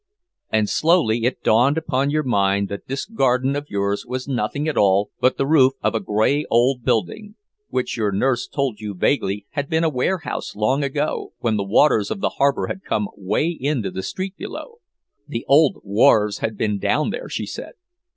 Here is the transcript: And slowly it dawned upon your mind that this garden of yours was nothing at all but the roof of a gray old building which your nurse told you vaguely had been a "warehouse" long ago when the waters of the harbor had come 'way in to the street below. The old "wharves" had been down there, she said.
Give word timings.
And 0.49 0.67
slowly 0.67 1.25
it 1.25 1.43
dawned 1.43 1.77
upon 1.77 2.09
your 2.09 2.23
mind 2.23 2.69
that 2.69 2.87
this 2.87 3.05
garden 3.05 3.55
of 3.55 3.69
yours 3.69 4.03
was 4.03 4.27
nothing 4.27 4.67
at 4.67 4.75
all 4.75 5.11
but 5.19 5.37
the 5.37 5.45
roof 5.45 5.73
of 5.83 5.93
a 5.93 5.99
gray 5.99 6.43
old 6.49 6.83
building 6.83 7.35
which 7.69 7.97
your 7.97 8.11
nurse 8.11 8.47
told 8.47 8.79
you 8.79 8.95
vaguely 8.95 9.45
had 9.51 9.69
been 9.69 9.83
a 9.83 9.89
"warehouse" 9.89 10.55
long 10.55 10.83
ago 10.83 11.33
when 11.37 11.55
the 11.55 11.63
waters 11.63 12.09
of 12.09 12.19
the 12.19 12.37
harbor 12.41 12.65
had 12.65 12.81
come 12.83 13.09
'way 13.15 13.47
in 13.49 13.83
to 13.83 13.91
the 13.91 14.01
street 14.01 14.35
below. 14.37 14.79
The 15.27 15.45
old 15.47 15.77
"wharves" 15.83 16.39
had 16.39 16.57
been 16.57 16.79
down 16.79 17.11
there, 17.11 17.29
she 17.29 17.45
said. 17.45 17.73